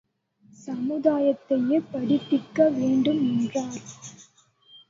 சமுதாயத்தையே 0.67 1.77
படிப்பிக்க 1.91 2.69
வேண்டும் 2.69 3.21
என்றார். 3.31 3.81